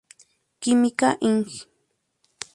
[0.63, 1.45] Química, Ing.